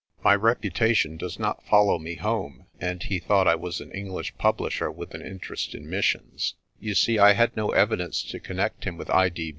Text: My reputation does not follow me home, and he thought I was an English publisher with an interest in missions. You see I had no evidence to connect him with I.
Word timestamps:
My 0.23 0.33
reputation 0.33 1.15
does 1.15 1.37
not 1.37 1.63
follow 1.67 1.99
me 1.99 2.15
home, 2.15 2.65
and 2.79 3.03
he 3.03 3.19
thought 3.19 3.47
I 3.47 3.53
was 3.53 3.79
an 3.79 3.91
English 3.91 4.35
publisher 4.39 4.89
with 4.89 5.13
an 5.13 5.21
interest 5.21 5.75
in 5.75 5.87
missions. 5.87 6.55
You 6.79 6.95
see 6.95 7.19
I 7.19 7.33
had 7.33 7.55
no 7.55 7.69
evidence 7.69 8.23
to 8.31 8.39
connect 8.39 8.85
him 8.85 8.97
with 8.97 9.11
I. 9.11 9.29